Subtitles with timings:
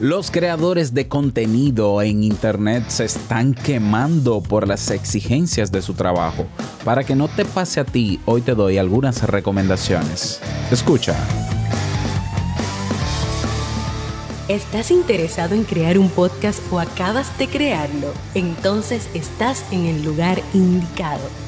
[0.00, 6.46] Los creadores de contenido en Internet se están quemando por las exigencias de su trabajo.
[6.84, 10.40] Para que no te pase a ti, hoy te doy algunas recomendaciones.
[10.70, 11.16] Escucha.
[14.46, 18.12] ¿Estás interesado en crear un podcast o acabas de crearlo?
[18.36, 21.47] Entonces estás en el lugar indicado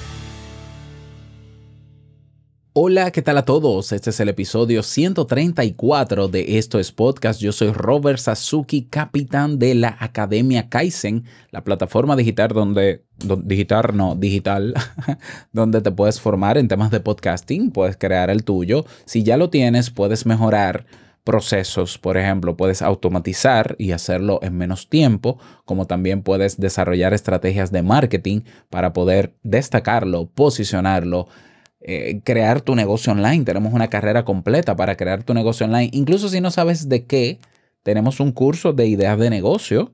[2.83, 3.91] Hola, ¿qué tal a todos?
[3.91, 7.39] Este es el episodio 134 de Esto es Podcast.
[7.39, 13.03] Yo soy Robert Sasuki, capitán de la Academia Kaizen, la plataforma digital donde,
[13.43, 14.73] digital no, digital,
[15.53, 18.83] donde te puedes formar en temas de podcasting, puedes crear el tuyo.
[19.05, 20.87] Si ya lo tienes, puedes mejorar
[21.23, 27.71] procesos, por ejemplo, puedes automatizar y hacerlo en menos tiempo, como también puedes desarrollar estrategias
[27.71, 28.41] de marketing
[28.71, 31.27] para poder destacarlo, posicionarlo
[31.81, 33.43] eh, crear tu negocio online.
[33.43, 35.89] Tenemos una carrera completa para crear tu negocio online.
[35.93, 37.39] Incluso si no sabes de qué,
[37.83, 39.93] tenemos un curso de ideas de negocio.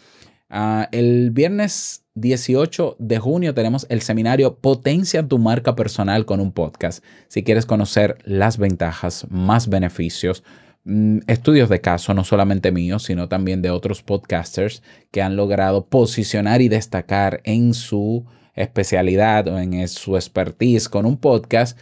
[0.52, 6.54] Ah, el viernes 18 de junio tenemos el seminario Potencia tu marca personal con un
[6.54, 7.04] podcast.
[7.28, 10.42] Si quieres conocer las ventajas, más beneficios,
[10.86, 14.82] mm, estudios de caso, no solamente míos, sino también de otros podcasters
[15.12, 21.18] que han logrado posicionar y destacar en su especialidad o en su expertise con un
[21.18, 21.78] podcast.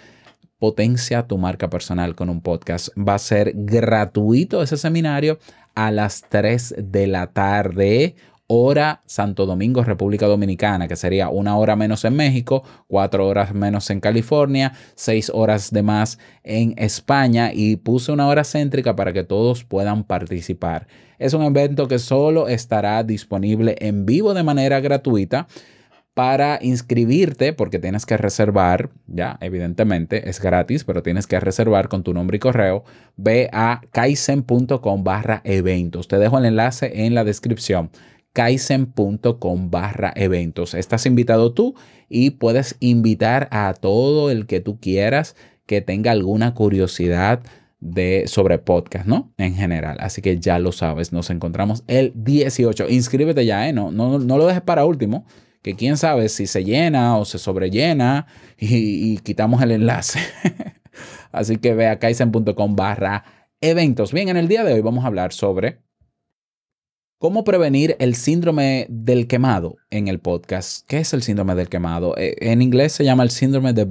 [0.57, 2.89] Potencia tu marca personal con un podcast.
[2.97, 5.37] Va a ser gratuito ese seminario
[5.75, 8.15] a las 3 de la tarde
[8.55, 13.89] hora Santo Domingo, República Dominicana, que sería una hora menos en México, cuatro horas menos
[13.89, 19.23] en California, seis horas de más en España y puse una hora céntrica para que
[19.23, 20.85] todos puedan participar.
[21.17, 25.47] Es un evento que solo estará disponible en vivo de manera gratuita
[26.13, 32.03] para inscribirte, porque tienes que reservar, ya, evidentemente es gratis, pero tienes que reservar con
[32.03, 32.83] tu nombre y correo,
[33.17, 36.07] ve a kaizen.com barra eventos.
[36.07, 37.89] Te dejo el enlace en la descripción
[38.33, 40.73] kaizen.com barra eventos.
[40.73, 41.75] Estás invitado tú
[42.09, 45.35] y puedes invitar a todo el que tú quieras
[45.65, 47.41] que tenga alguna curiosidad
[47.79, 49.33] de, sobre podcast, ¿no?
[49.37, 49.97] En general.
[49.99, 52.89] Así que ya lo sabes, nos encontramos el 18.
[52.89, 53.73] Inscríbete ya, ¿eh?
[53.73, 55.25] No, no, no lo dejes para último,
[55.61, 58.27] que quién sabe si se llena o se sobrellena
[58.57, 60.19] y, y quitamos el enlace.
[61.31, 63.25] Así que ve a kaizen.com barra
[63.61, 64.11] eventos.
[64.11, 65.79] Bien, en el día de hoy vamos a hablar sobre
[67.23, 70.85] ¿Cómo prevenir el síndrome del quemado en el podcast?
[70.89, 72.17] ¿Qué es el síndrome del quemado?
[72.17, 73.85] Eh, en inglés se llama el síndrome de,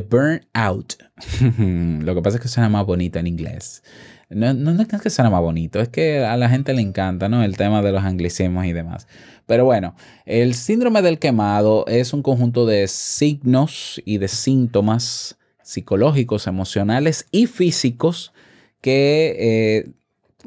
[0.00, 0.94] burnout.
[2.02, 3.82] Lo que pasa es que suena más bonito en inglés.
[4.30, 7.44] No, no, es que suena más bonito, es que a la gente le encanta, ¿no?
[7.44, 9.06] El tema de los anglicismos y demás.
[9.44, 16.46] Pero bueno, el síndrome del quemado es un conjunto de signos y de síntomas psicológicos,
[16.46, 18.32] emocionales y físicos
[18.80, 19.92] que eh,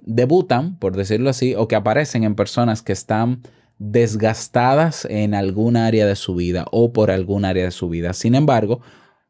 [0.01, 3.41] debutan, por decirlo así, o que aparecen en personas que están
[3.79, 8.13] desgastadas en algún área de su vida o por algún área de su vida.
[8.13, 8.81] Sin embargo,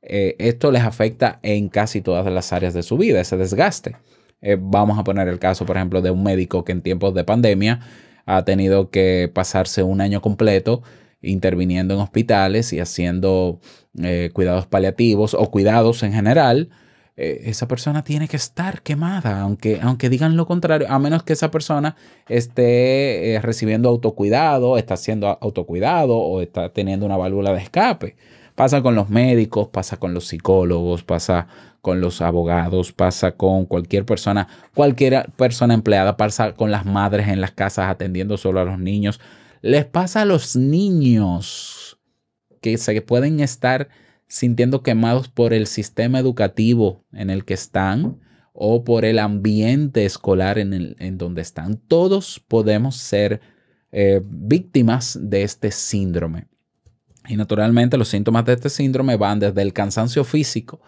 [0.01, 3.95] eh, esto les afecta en casi todas las áreas de su vida, ese desgaste.
[4.41, 7.23] Eh, vamos a poner el caso, por ejemplo, de un médico que en tiempos de
[7.23, 7.79] pandemia
[8.25, 10.83] ha tenido que pasarse un año completo
[11.21, 13.59] interviniendo en hospitales y haciendo
[14.01, 16.69] eh, cuidados paliativos o cuidados en general
[17.15, 21.33] eh, esa persona tiene que estar quemada, aunque, aunque digan lo contrario, a menos que
[21.33, 21.95] esa persona
[22.27, 28.15] esté eh, recibiendo autocuidado, está haciendo autocuidado o está teniendo una válvula de escape.
[28.55, 31.47] Pasa con los médicos, pasa con los psicólogos, pasa
[31.81, 37.41] con los abogados, pasa con cualquier persona, cualquier persona empleada, pasa con las madres en
[37.41, 39.19] las casas atendiendo solo a los niños.
[39.61, 41.99] Les pasa a los niños
[42.61, 43.89] que se pueden estar
[44.33, 48.19] sintiendo quemados por el sistema educativo en el que están
[48.51, 51.77] o por el ambiente escolar en, el, en donde están.
[51.77, 53.41] Todos podemos ser
[53.91, 56.47] eh, víctimas de este síndrome.
[57.27, 60.81] Y naturalmente los síntomas de este síndrome van desde el cansancio físico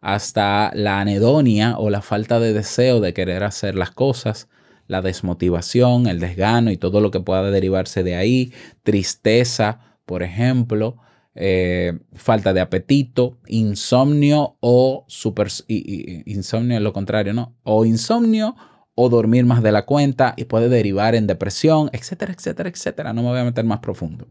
[0.00, 4.48] hasta la anedonia o la falta de deseo de querer hacer las cosas,
[4.86, 8.52] la desmotivación, el desgano y todo lo que pueda derivarse de ahí,
[8.84, 10.98] tristeza, por ejemplo,
[11.34, 17.56] eh, falta de apetito, insomnio o super, insomnio es lo contrario, ¿no?
[17.62, 18.54] O insomnio
[18.94, 23.12] o dormir más de la cuenta y puede derivar en depresión, etcétera, etcétera, etcétera.
[23.12, 24.28] No me voy a meter más profundo.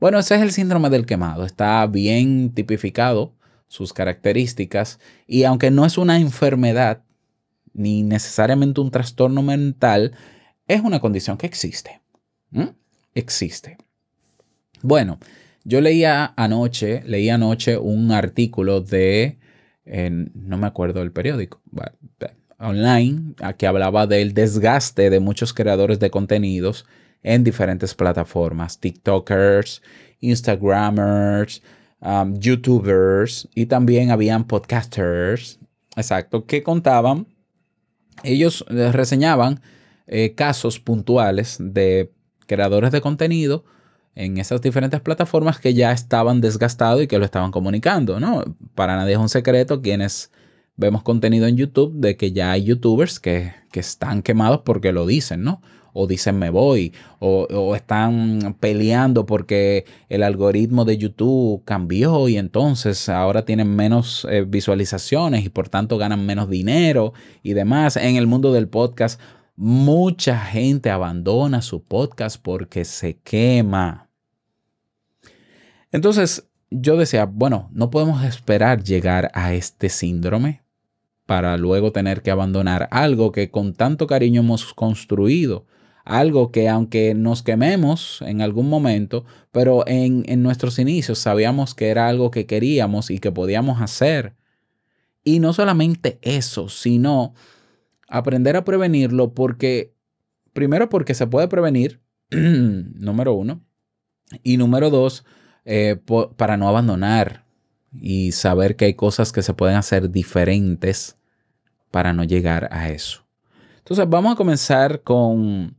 [0.00, 1.44] Bueno, ese es el síndrome del quemado.
[1.44, 3.34] Está bien tipificado
[3.68, 7.02] sus características y aunque no es una enfermedad
[7.72, 10.12] ni necesariamente un trastorno mental,
[10.66, 12.00] es una condición que existe.
[13.14, 13.76] Existe.
[14.82, 15.18] Bueno,
[15.70, 19.38] yo leía anoche, leí anoche un artículo de,
[20.34, 21.62] no me acuerdo del periódico,
[22.58, 26.86] online, que hablaba del desgaste de muchos creadores de contenidos
[27.22, 29.80] en diferentes plataformas, TikTokers,
[30.18, 31.62] Instagramers,
[32.00, 35.60] um, YouTubers y también habían podcasters,
[35.94, 37.28] exacto, que contaban,
[38.24, 39.60] ellos reseñaban
[40.08, 42.12] eh, casos puntuales de
[42.46, 43.64] creadores de contenido
[44.14, 48.42] en esas diferentes plataformas que ya estaban desgastados y que lo estaban comunicando, ¿no?
[48.74, 50.30] Para nadie es un secreto quienes
[50.76, 55.06] vemos contenido en YouTube de que ya hay youtubers que, que están quemados porque lo
[55.06, 55.62] dicen, ¿no?
[55.92, 63.08] O dicen me voy, o, están peleando porque el algoritmo de YouTube cambió y entonces
[63.08, 67.96] ahora tienen menos eh, visualizaciones y por tanto ganan menos dinero y demás.
[67.96, 69.20] En el mundo del podcast
[69.62, 74.08] Mucha gente abandona su podcast porque se quema.
[75.92, 80.62] Entonces yo decía, bueno, no podemos esperar llegar a este síndrome
[81.26, 85.66] para luego tener que abandonar algo que con tanto cariño hemos construido.
[86.06, 91.88] Algo que aunque nos quememos en algún momento, pero en, en nuestros inicios sabíamos que
[91.88, 94.36] era algo que queríamos y que podíamos hacer.
[95.22, 97.34] Y no solamente eso, sino
[98.10, 99.94] aprender a prevenirlo porque,
[100.52, 103.64] primero porque se puede prevenir, número uno,
[104.42, 105.24] y número dos,
[105.64, 105.98] eh,
[106.36, 107.44] para no abandonar
[107.92, 111.16] y saber que hay cosas que se pueden hacer diferentes
[111.90, 113.24] para no llegar a eso.
[113.78, 115.76] Entonces vamos a comenzar con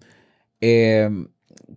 [0.59, 1.09] eh,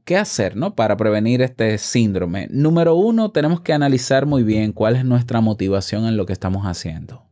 [0.04, 0.74] qué hacer ¿no?
[0.74, 2.48] para prevenir este síndrome.
[2.50, 6.66] Número uno, tenemos que analizar muy bien cuál es nuestra motivación en lo que estamos
[6.66, 7.24] haciendo.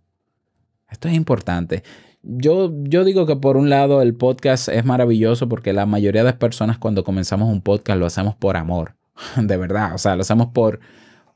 [0.88, 1.82] Esto es importante.
[2.22, 6.30] Yo, yo digo que por un lado el podcast es maravilloso porque la mayoría de
[6.30, 8.94] las personas cuando comenzamos un podcast lo hacemos por amor,
[9.36, 10.80] de verdad, o sea, lo hacemos por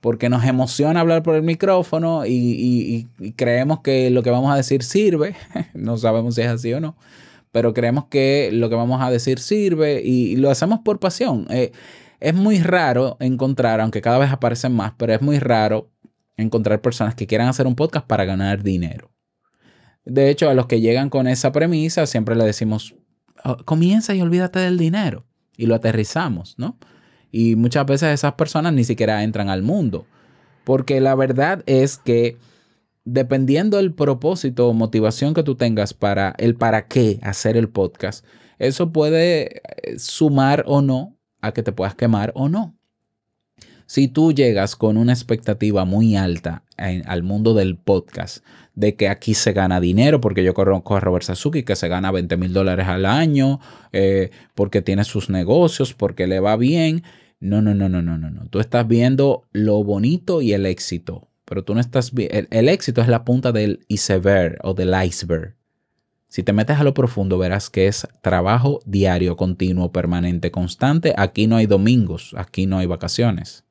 [0.00, 4.84] porque nos emociona hablar por el micrófono y, creemos que lo que vamos a decir
[4.84, 5.34] sirve,
[5.74, 6.96] no sabemos si es así o no,
[7.50, 11.46] pero creemos que lo que vamos a decir sirve y, lo hacemos por pasión.
[11.50, 11.72] Eh,
[12.20, 15.90] es muy raro encontrar, aunque cada vez aparecen más, pero es muy raro
[16.36, 19.15] encontrar personas que quieran hacer un podcast para ganar dinero.
[20.06, 22.94] De hecho, a los que llegan con esa premisa, siempre le decimos,
[23.44, 25.26] oh, comienza y olvídate del dinero.
[25.56, 26.78] Y lo aterrizamos, ¿no?
[27.32, 30.06] Y muchas veces esas personas ni siquiera entran al mundo.
[30.64, 32.36] Porque la verdad es que
[33.04, 38.24] dependiendo del propósito o motivación que tú tengas para el para qué hacer el podcast,
[38.58, 42.75] eso puede eh, sumar o no a que te puedas quemar o no.
[43.86, 49.34] Si tú llegas con una expectativa muy alta al mundo del podcast, de que aquí
[49.34, 52.88] se gana dinero, porque yo conozco a Robert Sasuki que se gana 20 mil dólares
[52.88, 53.60] al año,
[53.92, 57.04] eh, porque tiene sus negocios, porque le va bien.
[57.38, 58.48] No, no, no, no, no, no, no.
[58.48, 62.36] Tú estás viendo lo bonito y el éxito, pero tú no estás viendo.
[62.36, 65.54] El, el éxito es la punta del iceberg o del iceberg.
[66.28, 71.14] Si te metes a lo profundo, verás que es trabajo diario, continuo, permanente, constante.
[71.16, 73.65] Aquí no hay domingos, aquí no hay vacaciones.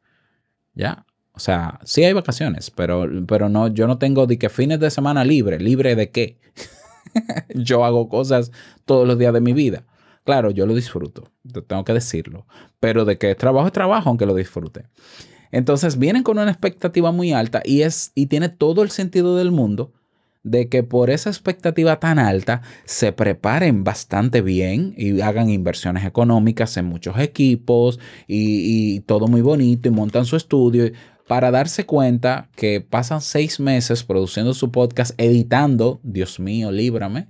[0.75, 1.05] ¿Ya?
[1.31, 4.89] O sea, sí hay vacaciones, pero, pero no, yo no tengo de que fines de
[4.89, 5.59] semana libre.
[5.59, 6.39] ¿Libre de qué?
[7.55, 8.51] yo hago cosas
[8.85, 9.83] todos los días de mi vida.
[10.23, 11.29] Claro, yo lo disfruto,
[11.67, 12.47] tengo que decirlo.
[12.79, 14.85] Pero de que trabajo es trabajo, aunque lo disfrute.
[15.51, 19.51] Entonces vienen con una expectativa muy alta y, es, y tiene todo el sentido del
[19.51, 19.93] mundo
[20.45, 26.77] de que por esa expectativa tan alta se preparen bastante bien y hagan inversiones económicas
[26.77, 30.91] en muchos equipos y, todo muy bonito y montan su estudio
[31.27, 37.27] para darse cuenta que pasan seis meses produciendo su podcast, editando, Dios mío, líbrame,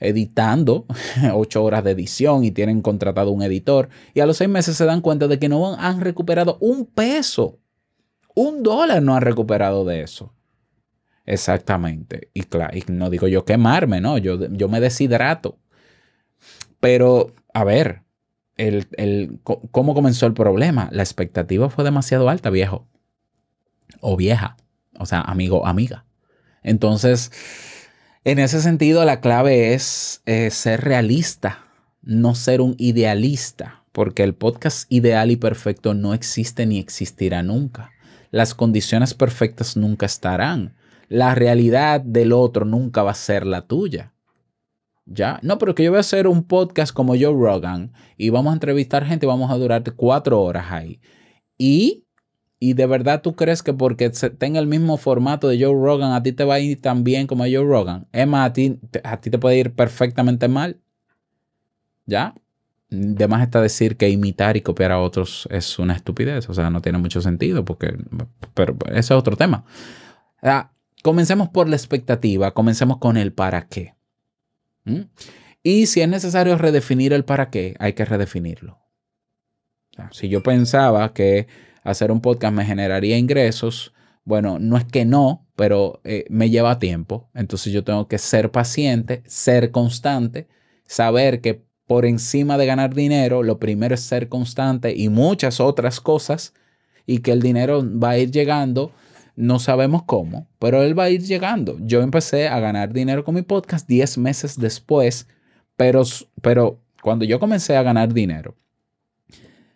[0.00, 0.86] editando
[1.34, 4.86] ocho horas de edición y tienen contratado un editor y a los seis meses se
[4.86, 7.58] dan cuenta de que no han recuperado un peso
[8.34, 10.35] Un dólar no han recuperado de eso.
[11.26, 12.30] Exactamente.
[12.32, 14.16] Y claro, y no digo yo quemarme, ¿no?
[14.16, 15.58] Yo, yo me deshidrato.
[16.80, 18.02] Pero, a ver,
[18.56, 20.88] el, el, ¿cómo comenzó el problema?
[20.92, 22.86] La expectativa fue demasiado alta, viejo.
[24.00, 24.56] O vieja.
[24.98, 26.04] O sea, amigo, amiga.
[26.62, 27.32] Entonces,
[28.24, 31.66] en ese sentido, la clave es eh, ser realista,
[32.02, 37.90] no ser un idealista, porque el podcast ideal y perfecto no existe ni existirá nunca.
[38.30, 40.74] Las condiciones perfectas nunca estarán.
[41.08, 44.12] La realidad del otro nunca va a ser la tuya.
[45.06, 45.38] ¿Ya?
[45.42, 48.54] No, pero que yo voy a hacer un podcast como Joe Rogan y vamos a
[48.54, 51.00] entrevistar gente y vamos a durar cuatro horas ahí.
[51.56, 52.04] Y,
[52.58, 56.22] y de verdad tú crees que porque tenga el mismo formato de Joe Rogan, a
[56.24, 58.08] ti te va a ir tan bien como a Joe Rogan.
[58.12, 60.80] Emma, a ti, a ti te puede ir perfectamente mal.
[62.06, 62.34] ¿Ya?
[62.90, 66.48] De más está decir que imitar y copiar a otros es una estupidez.
[66.48, 67.96] O sea, no tiene mucho sentido porque...
[68.54, 69.64] Pero ese es otro tema.
[71.06, 73.94] Comencemos por la expectativa, comencemos con el para qué.
[74.82, 75.02] ¿Mm?
[75.62, 78.80] Y si es necesario redefinir el para qué, hay que redefinirlo.
[80.10, 81.46] si yo pensaba que
[81.84, 83.94] hacer un podcast me generaría ingresos,
[84.24, 87.30] bueno, no es que no, pero eh, me lleva tiempo.
[87.34, 90.48] Entonces yo tengo que ser paciente, ser constante,
[90.86, 96.00] saber que por encima de ganar dinero, lo primero es ser constante y muchas otras
[96.00, 96.52] cosas
[97.06, 98.90] y que el dinero va a ir llegando
[99.36, 101.76] no sabemos cómo, pero él va a ir llegando.
[101.80, 105.28] Yo empecé a ganar dinero con mi podcast 10 meses después,
[105.76, 106.02] pero,
[106.42, 108.56] pero cuando yo comencé a ganar dinero,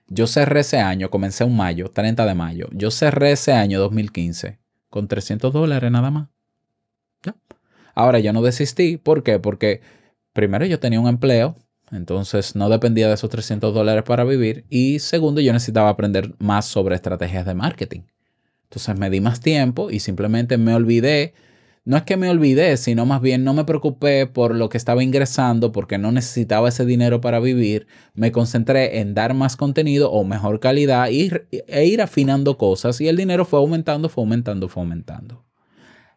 [0.09, 4.59] yo cerré ese año, comencé en mayo, 30 de mayo, yo cerré ese año 2015
[4.89, 6.29] con 300 dólares nada más.
[7.95, 9.39] Ahora yo no desistí, ¿por qué?
[9.39, 9.83] Porque
[10.33, 11.57] primero yo tenía un empleo,
[11.91, 16.65] entonces no dependía de esos 300 dólares para vivir y segundo yo necesitaba aprender más
[16.65, 18.03] sobre estrategias de marketing.
[18.71, 21.35] Entonces me di más tiempo y simplemente me olvidé.
[21.85, 25.03] No es que me olvidé, sino más bien no me preocupé por lo que estaba
[25.03, 27.89] ingresando porque no necesitaba ese dinero para vivir.
[28.15, 33.17] Me concentré en dar más contenido o mejor calidad e ir afinando cosas y el
[33.17, 35.45] dinero fue aumentando, fue aumentando, fue aumentando.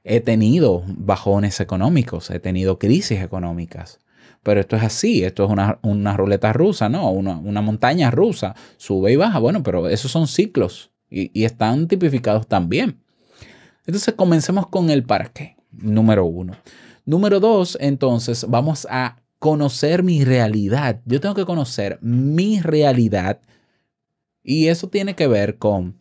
[0.03, 3.99] He tenido bajones económicos, he tenido crisis económicas.
[4.43, 5.49] Pero esto es así, esto es
[5.81, 7.09] una, ruleta rusa, ¿no?
[7.09, 9.39] Una, una montaña rusa, sube y baja.
[9.39, 12.99] Bueno, pero esos son ciclos y, están tipificados también.
[13.85, 16.55] Entonces comencemos con el para qué, número uno.
[17.05, 21.01] Número dos, entonces vamos a conocer mi realidad.
[21.05, 23.41] Yo tengo que conocer mi realidad
[24.41, 25.97] y eso tiene que ver con,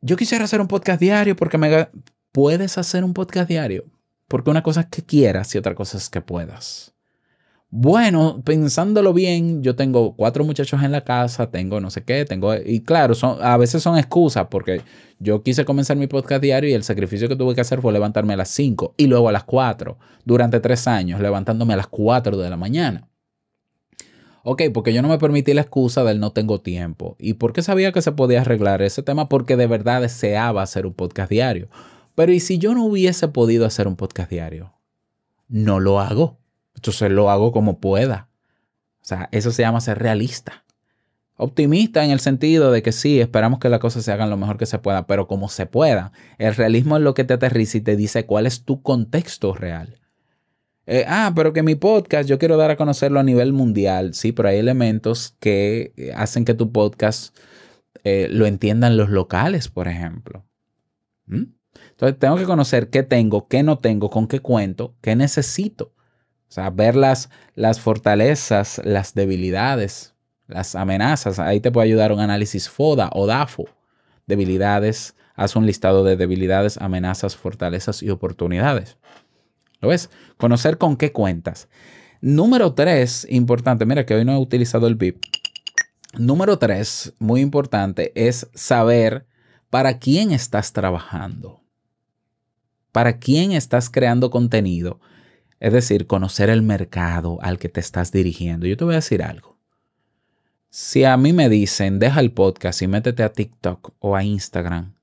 [0.00, 1.88] yo quisiera hacer un podcast diario porque me...
[2.32, 3.84] Puedes hacer un podcast diario
[4.26, 6.93] porque una cosa es que quieras y otra cosa es que puedas.
[7.76, 12.54] Bueno, pensándolo bien, yo tengo cuatro muchachos en la casa, tengo no sé qué, tengo...
[12.54, 14.82] Y claro, son, a veces son excusas porque
[15.18, 18.34] yo quise comenzar mi podcast diario y el sacrificio que tuve que hacer fue levantarme
[18.34, 22.36] a las 5 y luego a las 4 durante tres años, levantándome a las 4
[22.36, 23.08] de la mañana.
[24.44, 27.16] Ok, porque yo no me permití la excusa del no tengo tiempo.
[27.18, 29.28] ¿Y por qué sabía que se podía arreglar ese tema?
[29.28, 31.68] Porque de verdad deseaba hacer un podcast diario.
[32.14, 34.74] Pero ¿y si yo no hubiese podido hacer un podcast diario?
[35.48, 36.43] No lo hago.
[36.84, 38.28] Entonces lo hago como pueda.
[39.00, 40.64] O sea, eso se llama ser realista.
[41.36, 44.58] Optimista en el sentido de que sí, esperamos que las cosas se hagan lo mejor
[44.58, 46.12] que se pueda, pero como se pueda.
[46.36, 49.98] El realismo es lo que te aterriza y te dice cuál es tu contexto real.
[50.86, 54.12] Eh, ah, pero que mi podcast yo quiero dar a conocerlo a nivel mundial.
[54.12, 57.34] Sí, pero hay elementos que eh, hacen que tu podcast
[58.04, 60.44] eh, lo entiendan los locales, por ejemplo.
[61.24, 61.44] ¿Mm?
[61.92, 65.94] Entonces tengo que conocer qué tengo, qué no tengo, con qué cuento, qué necesito.
[66.54, 67.28] Sea, ver las,
[67.80, 70.14] fortalezas, las debilidades,
[70.46, 71.40] las amenazas.
[71.40, 73.64] Ahí te puede ayudar un análisis FODA o DAFO.
[74.28, 78.98] Debilidades, haz un listado de debilidades, amenazas, fortalezas y oportunidades.
[79.80, 80.10] ¿Lo ves?
[80.36, 81.66] Conocer con qué cuentas.
[82.20, 85.24] Número tres, importante, mira que hoy no he utilizado el VIP.
[86.16, 89.26] Número tres, muy importante, es saber
[89.70, 91.64] para quién estás trabajando.
[92.92, 95.00] Para quién estás creando contenido
[95.64, 98.66] es decir, conocer el mercado al que te estás dirigiendo.
[98.66, 99.56] Yo te voy a decir algo.
[100.68, 104.94] Si a mí me dicen, deja el podcast y métete a TikTok o a Instagram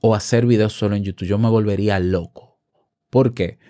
[0.00, 2.58] o hacer videos solo en YouTube, yo me volvería loco.
[3.08, 3.60] ¿Por qué?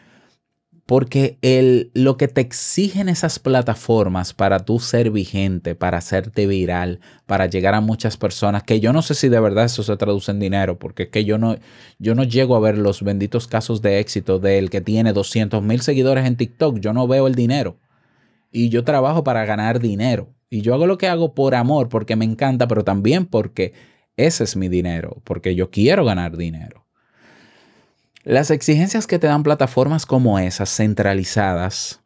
[0.88, 7.00] Porque el, lo que te exigen esas plataformas para tú ser vigente, para hacerte viral,
[7.26, 10.30] para llegar a muchas personas, que yo no sé si de verdad eso se traduce
[10.30, 11.56] en dinero, porque es que yo no,
[11.98, 15.82] yo no llego a ver los benditos casos de éxito del que tiene 200 mil
[15.82, 17.76] seguidores en TikTok, yo no veo el dinero.
[18.50, 20.32] Y yo trabajo para ganar dinero.
[20.48, 23.74] Y yo hago lo que hago por amor, porque me encanta, pero también porque
[24.16, 26.87] ese es mi dinero, porque yo quiero ganar dinero.
[28.28, 32.02] Las exigencias que te dan plataformas como esas, centralizadas,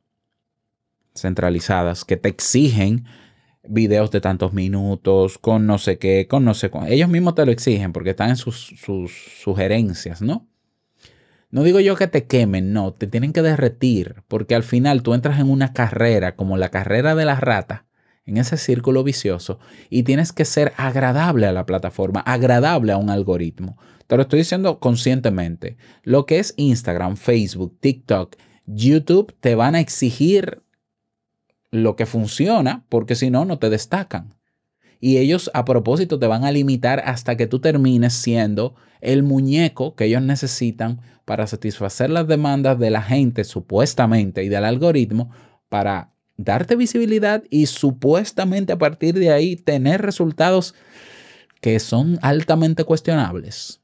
[1.17, 3.07] centralizadas, que te exigen
[3.65, 6.93] videos de tantos minutos, con no sé qué, con no sé cuánto.
[6.93, 9.11] Ellos mismos te lo exigen porque están en sus, sus
[9.43, 10.47] sugerencias, ¿no?
[11.51, 15.15] No digo yo que te quemen, no, te tienen que derretir, porque al final tú
[15.15, 17.87] entras en una carrera como la carrera de la rata,
[18.27, 19.59] en ese círculo vicioso,
[19.91, 23.77] y tienes que ser agradable a la plataforma, agradable a un algoritmo.
[24.13, 25.79] Te lo estoy diciendo conscientemente.
[26.03, 30.61] Lo que es Instagram, Facebook, TikTok, YouTube, te van a exigir
[31.71, 34.35] lo que funciona, porque si no, no te destacan.
[35.01, 39.95] Y ellos a propósito te van a limitar hasta que tú termines siendo el muñeco
[39.95, 45.31] que ellos necesitan para satisfacer las demandas de la gente supuestamente y del algoritmo
[45.71, 50.75] para darte visibilidad y supuestamente a partir de ahí tener resultados
[51.63, 53.82] que son altamente cuestionables.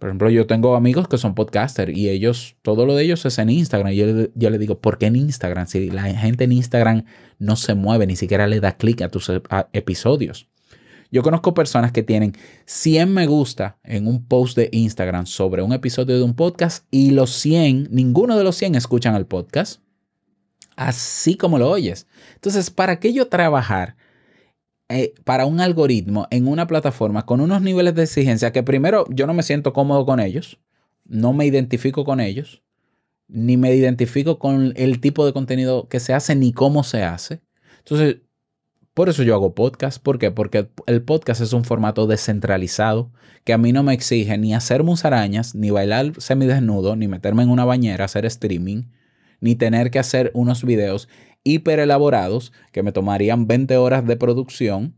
[0.00, 3.38] Por ejemplo, yo tengo amigos que son podcasters y ellos, todo lo de ellos es
[3.38, 3.92] en Instagram.
[3.92, 3.96] Y
[4.34, 5.66] yo, le digo, ¿por qué en Instagram?
[5.66, 7.04] Si la gente en Instagram
[7.38, 9.30] no se mueve, ni siquiera le da clic a tus
[9.74, 10.48] episodios.
[11.10, 12.32] Yo conozco personas que tienen
[12.64, 17.10] 100 me gusta en un post de Instagram sobre un episodio de un podcast y
[17.10, 19.82] los 100, ninguno de los 100 escuchan el podcast,
[20.76, 22.06] así como lo oyes.
[22.36, 23.96] Entonces, ¿para qué yo trabajar
[24.90, 29.28] eh, para un algoritmo en una plataforma con unos niveles de exigencia que primero yo
[29.28, 30.58] no me siento cómodo con ellos,
[31.04, 32.62] no me identifico con ellos,
[33.28, 37.40] ni me identifico con el tipo de contenido que se hace ni cómo se hace.
[37.78, 38.16] Entonces,
[38.92, 40.02] por eso yo hago podcast.
[40.02, 40.32] ¿Por qué?
[40.32, 43.12] Porque el podcast es un formato descentralizado
[43.44, 47.50] que a mí no me exige ni hacer musarañas, ni bailar semidesnudo, ni meterme en
[47.50, 48.86] una bañera, hacer streaming,
[49.40, 51.08] ni tener que hacer unos videos
[51.44, 54.94] hiper elaborados que me tomarían 20 horas de producción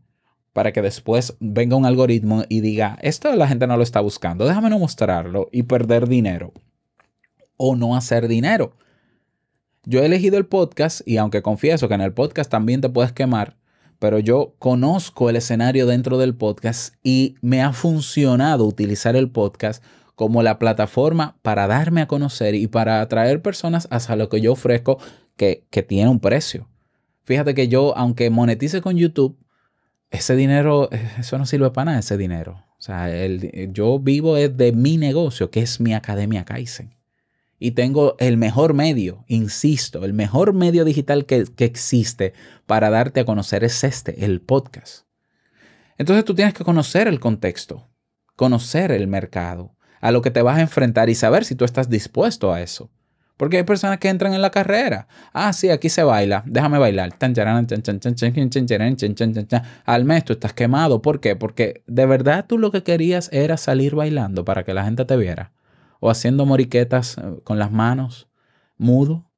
[0.53, 4.45] para que después venga un algoritmo y diga, esto la gente no lo está buscando,
[4.45, 6.53] déjame no mostrarlo y perder dinero
[7.57, 8.75] o no hacer dinero.
[9.85, 13.11] Yo he elegido el podcast y aunque confieso que en el podcast también te puedes
[13.11, 13.57] quemar,
[13.99, 19.83] pero yo conozco el escenario dentro del podcast y me ha funcionado utilizar el podcast
[20.15, 24.53] como la plataforma para darme a conocer y para atraer personas hacia lo que yo
[24.53, 24.99] ofrezco
[25.37, 26.69] que, tiene un precio.
[27.23, 29.37] Fíjate que yo, aunque monetice con YouTube,
[30.11, 32.63] ese dinero, eso no sirve para nada, ese dinero.
[32.77, 36.95] O sea, el, yo vivo de mi negocio, que es mi Academia Kaizen.
[37.59, 42.33] Y tengo el mejor medio, insisto, el mejor medio digital que, que existe
[42.65, 45.05] para darte a conocer es este, el podcast.
[45.97, 47.87] Entonces tú tienes que conocer el contexto,
[48.35, 51.89] conocer el mercado, a lo que te vas a enfrentar y saber si tú estás
[51.89, 52.91] dispuesto a eso.
[53.43, 55.05] Porque hay personas que entran en la carrera.
[55.33, 56.43] Ah, sí, aquí se baila.
[56.45, 57.09] Déjame bailar.
[59.85, 61.01] Al estás quemado.
[61.01, 61.35] ¿Por qué?
[61.35, 65.17] Porque de verdad tú lo que querías era salir bailando para que la gente te
[65.17, 65.51] viera.
[65.99, 68.29] O haciendo moriquetas con las manos,
[68.77, 69.29] mudo,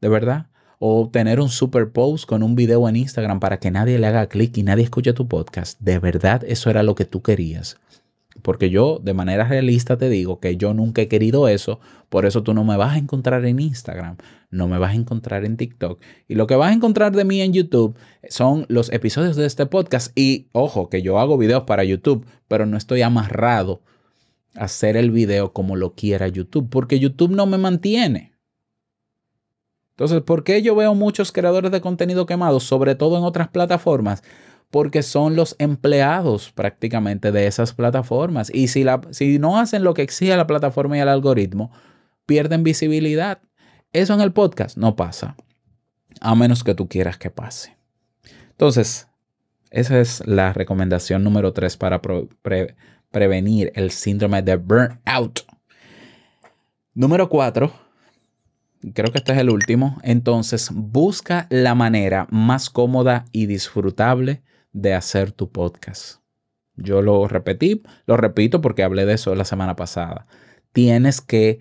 [0.00, 0.46] de verdad.
[0.78, 4.26] O tener un super post con un video en Instagram para que nadie le haga
[4.26, 5.78] clic y nadie escuche tu podcast.
[5.80, 7.76] De verdad eso era lo que tú querías.
[8.42, 12.42] Porque yo de manera realista te digo que yo nunca he querido eso, por eso
[12.42, 14.16] tú no me vas a encontrar en Instagram,
[14.50, 16.00] no me vas a encontrar en TikTok.
[16.28, 17.96] Y lo que vas a encontrar de mí en YouTube
[18.28, 20.16] son los episodios de este podcast.
[20.18, 23.82] Y ojo, que yo hago videos para YouTube, pero no estoy amarrado
[24.54, 28.30] a hacer el video como lo quiera YouTube, porque YouTube no me mantiene.
[30.00, 34.22] Entonces, ¿por qué yo veo muchos creadores de contenido quemados, sobre todo en otras plataformas?
[34.70, 38.50] Porque son los empleados prácticamente de esas plataformas.
[38.54, 41.72] Y si, la, si no hacen lo que exige la plataforma y el algoritmo,
[42.24, 43.40] pierden visibilidad.
[43.92, 45.36] Eso en el podcast no pasa,
[46.20, 47.76] a menos que tú quieras que pase.
[48.50, 49.08] Entonces,
[49.70, 52.00] esa es la recomendación número tres para
[53.10, 55.40] prevenir el síndrome de burnout.
[56.94, 57.72] Número cuatro,
[58.94, 59.98] creo que este es el último.
[60.04, 66.20] Entonces, busca la manera más cómoda y disfrutable de hacer tu podcast.
[66.76, 70.26] Yo lo repetí, lo repito porque hablé de eso la semana pasada.
[70.72, 71.60] Tienes que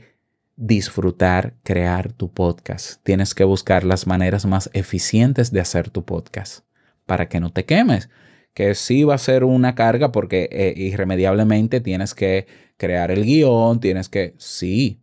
[0.56, 3.02] disfrutar crear tu podcast.
[3.04, 6.66] Tienes que buscar las maneras más eficientes de hacer tu podcast
[7.06, 8.10] para que no te quemes.
[8.54, 13.80] Que sí va a ser una carga porque eh, irremediablemente tienes que crear el guion,
[13.80, 15.02] tienes que, sí,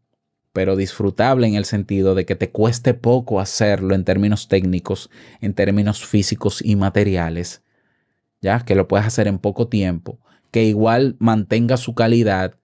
[0.53, 5.53] pero disfrutable en el sentido de que te cueste poco hacerlo en términos técnicos, en
[5.53, 7.63] términos físicos y materiales
[8.41, 10.19] ya que lo puedes hacer en poco tiempo,
[10.51, 12.55] que igual mantenga su calidad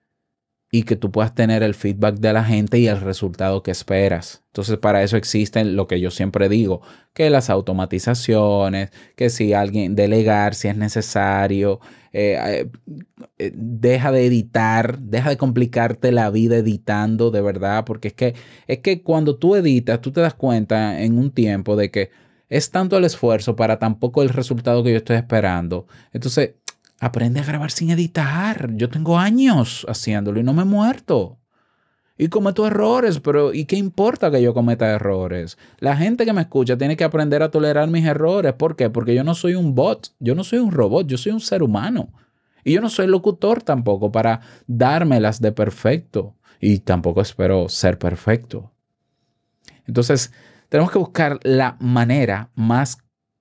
[0.75, 4.43] y que tú puedas tener el feedback de la gente y el resultado que esperas.
[4.47, 6.81] Entonces, para eso existen lo que yo siempre digo,
[7.13, 11.79] que las automatizaciones, que si alguien delegar si es necesario,
[12.15, 12.67] eh,
[13.39, 18.35] eh, deja de editar, deja de complicarte la vida editando de verdad, porque es que,
[18.67, 22.11] es que cuando tú editas, tú te das cuenta en un tiempo de que
[22.53, 25.87] es tanto el esfuerzo para tampoco el resultado que yo estoy esperando.
[26.12, 26.57] Entonces,
[27.01, 28.75] aprende a grabar sin editar.
[28.75, 31.38] Yo tengo años haciéndolo y no me he muerto.
[32.19, 35.57] Y cometo errores, pero ¿y qué importa que yo cometa errores?
[35.79, 38.53] La gente que me escucha tiene que aprender a tolerar mis errores.
[38.53, 38.91] ¿Por qué?
[38.91, 41.62] Porque yo no soy un bot, yo no soy un robot, yo soy un ser
[41.62, 42.12] humano.
[42.65, 46.37] Y yo no soy locutor tampoco para dármelas de perfecto.
[46.61, 48.73] Y tampoco espero ser perfecto.
[49.87, 50.33] Entonces,
[50.73, 52.97] tenemos que buscar la manera más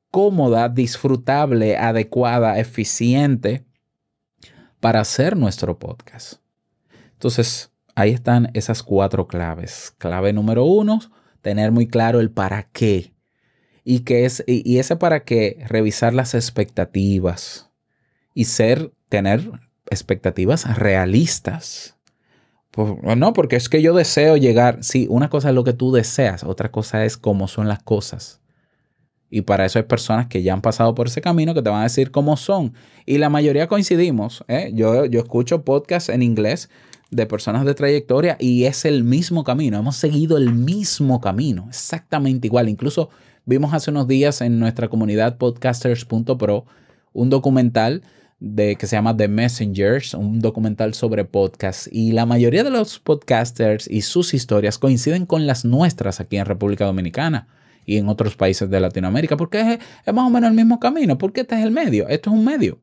[0.09, 3.63] cómoda, disfrutable, adecuada, eficiente
[4.81, 6.41] para hacer nuestro podcast.
[7.13, 9.95] Entonces, ahí están esas cuatro claves.
[9.97, 10.99] Clave número uno,
[11.41, 13.13] tener muy claro el para qué.
[13.85, 17.71] Y, que es, y, ese para qué, revisar las expectativas
[18.33, 19.49] y ser, tener
[19.89, 21.97] expectativas realistas.
[23.17, 24.83] No, porque es que yo deseo llegar.
[24.83, 28.41] Sí, una cosa es lo que tú deseas, otra cosa es cómo son las cosas.
[29.29, 31.79] Y para eso hay personas que ya han pasado por ese camino que te van
[31.79, 32.73] a decir cómo son.
[33.05, 34.43] Y la mayoría coincidimos.
[34.49, 34.71] ¿eh?
[34.73, 36.69] Yo, yo escucho podcasts en inglés
[37.11, 39.79] de personas de trayectoria y es el mismo camino.
[39.79, 42.67] Hemos seguido el mismo camino, exactamente igual.
[42.67, 43.09] Incluso
[43.45, 46.65] vimos hace unos días en nuestra comunidad podcasters.pro
[47.13, 48.03] un documental
[48.41, 51.87] de, que se llama The Messengers, un documental sobre podcast.
[51.91, 56.45] Y la mayoría de los podcasters y sus historias coinciden con las nuestras aquí en
[56.45, 57.47] República Dominicana
[57.85, 61.41] y en otros países de Latinoamérica, porque es, más o menos el mismo camino, porque
[61.41, 62.81] este es el medio, esto es un medio,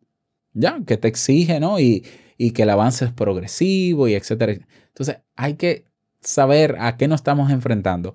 [0.52, 1.80] ya, que te exige, ¿no?
[1.80, 2.04] Y,
[2.36, 4.52] y que el avance es progresivo y etcétera.
[4.86, 5.86] Entonces hay que
[6.20, 8.14] saber a qué nos estamos enfrentando.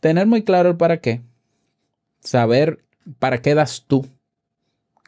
[0.00, 1.22] Tener muy claro el para qué.
[2.20, 2.84] Saber
[3.18, 4.06] para qué das tú.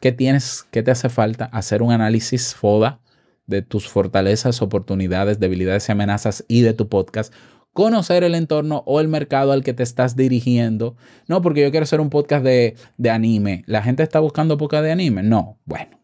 [0.01, 0.67] ¿Qué tienes?
[0.71, 1.45] ¿Qué te hace falta?
[1.45, 3.01] Hacer un análisis FODA
[3.47, 7.35] de tus fortalezas, oportunidades, debilidades y amenazas y de tu podcast.
[7.75, 10.97] Conocer el entorno o el mercado al que te estás dirigiendo.
[11.29, 13.63] No, porque yo quiero hacer un podcast de, de anime.
[13.67, 15.23] ¿La gente está buscando podcast de anime?
[15.23, 15.59] No.
[15.67, 16.01] Bueno,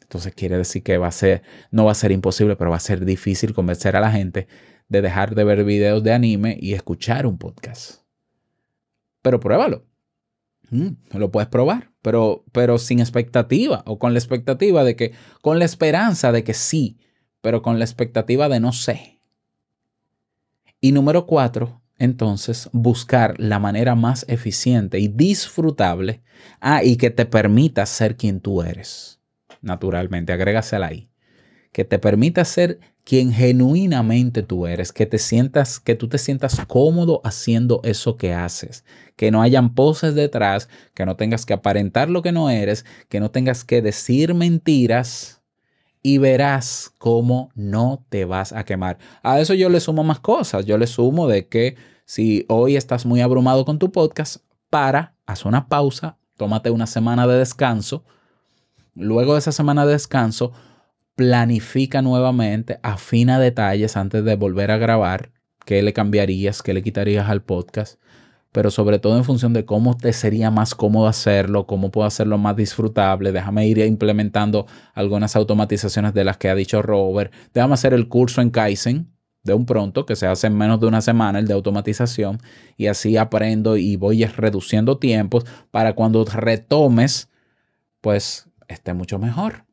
[0.00, 2.80] entonces quiere decir que va a ser, no va a ser imposible, pero va a
[2.80, 4.46] ser difícil convencer a la gente
[4.88, 8.02] de dejar de ver videos de anime y escuchar un podcast.
[9.22, 9.84] Pero pruébalo.
[10.70, 15.58] Mm, lo puedes probar, pero, pero sin expectativa o con la expectativa de que, con
[15.58, 16.98] la esperanza de que sí,
[17.40, 19.20] pero con la expectativa de no sé.
[20.80, 26.22] Y número cuatro, entonces, buscar la manera más eficiente y disfrutable
[26.60, 29.20] ah, y que te permita ser quien tú eres
[29.60, 31.10] naturalmente, agrégasela ahí.
[31.72, 32.80] Que te permita ser
[33.10, 38.32] quien genuinamente tú eres, que te sientas, que tú te sientas cómodo haciendo eso que
[38.32, 38.84] haces,
[39.16, 43.18] que no hayan poses detrás, que no tengas que aparentar lo que no eres, que
[43.18, 45.42] no tengas que decir mentiras
[46.04, 48.98] y verás cómo no te vas a quemar.
[49.24, 50.64] A eso yo le sumo más cosas.
[50.64, 54.36] Yo le sumo de que si hoy estás muy abrumado con tu podcast,
[54.70, 58.04] para, haz una pausa, tómate una semana de descanso,
[58.94, 60.52] Luego de esa semana de descanso,
[61.14, 65.32] planifica nuevamente, afina detalles antes de volver a grabar,
[65.64, 68.00] qué le cambiarías, qué le quitarías al podcast,
[68.52, 72.38] pero sobre todo en función de cómo te sería más cómodo hacerlo, cómo puedo hacerlo
[72.38, 73.32] más disfrutable.
[73.32, 77.32] Déjame ir implementando algunas automatizaciones de las que ha dicho Robert.
[77.54, 80.86] Déjame hacer el curso en Kaizen de un pronto, que se hace en menos de
[80.86, 82.38] una semana, el de automatización,
[82.76, 87.30] y así aprendo y voy reduciendo tiempos para cuando retomes,
[88.00, 89.69] pues esté mucho mejor.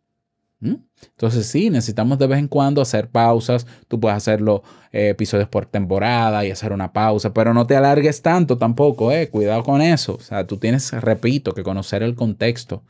[0.60, 0.76] ¿Mm?
[1.12, 3.68] Entonces sí, necesitamos de vez en cuando hacer pausas.
[3.88, 8.22] Tú puedes hacerlo eh, episodios por temporada y hacer una pausa, pero no te alargues
[8.22, 9.30] tanto tampoco, eh.
[9.30, 10.16] Cuidado con eso.
[10.16, 12.84] O sea, tú tienes, repito, que conocer el contexto.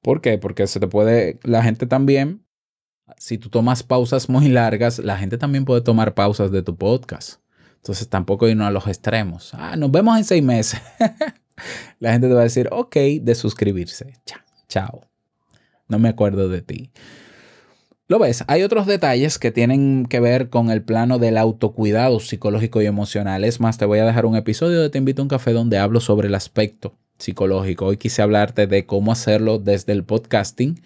[0.00, 0.38] ¿Por qué?
[0.38, 2.44] Porque se te puede, la gente también,
[3.18, 7.40] si tú tomas pausas muy largas, la gente también puede tomar pausas de tu podcast.
[7.76, 9.52] Entonces tampoco irnos a los extremos.
[9.54, 10.80] Ah, nos vemos en seis meses.
[11.98, 14.14] la gente te va a decir, ok, de suscribirse.
[14.24, 14.40] Chao.
[14.68, 15.11] Chao.
[15.92, 16.90] No me acuerdo de ti.
[18.08, 22.80] Lo ves, hay otros detalles que tienen que ver con el plano del autocuidado psicológico
[22.80, 23.44] y emocional.
[23.44, 25.76] Es más, te voy a dejar un episodio de Te invito a un café donde
[25.76, 27.84] hablo sobre el aspecto psicológico.
[27.84, 30.80] Hoy quise hablarte de cómo hacerlo desde el podcasting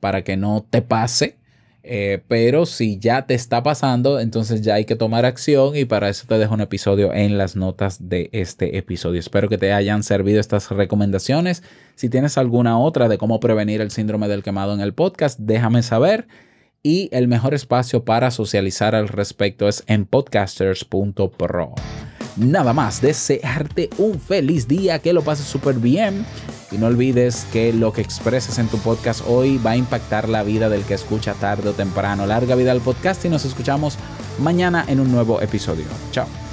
[0.00, 1.36] para que no te pase
[1.82, 6.08] eh, pero si ya te está pasando, entonces ya hay que tomar acción y para
[6.08, 9.20] eso te dejo un episodio en las notas de este episodio.
[9.20, 11.62] Espero que te hayan servido estas recomendaciones.
[11.94, 15.82] Si tienes alguna otra de cómo prevenir el síndrome del quemado en el podcast, déjame
[15.82, 16.26] saber.
[16.82, 21.74] Y el mejor espacio para socializar al respecto es en podcasters.pro.
[22.36, 26.24] Nada más, desearte un feliz día, que lo pases súper bien
[26.70, 30.42] Y no olvides que lo que expreses en tu podcast hoy va a impactar la
[30.42, 32.26] vida del que escucha tarde o temprano.
[32.26, 33.96] Larga vida al podcast y nos escuchamos
[34.38, 35.86] mañana en un nuevo episodio.
[36.10, 36.47] Chao.